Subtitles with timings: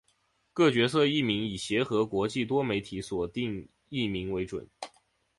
[0.51, 4.67] 各角色译名以协和国际多媒体所定译名为准。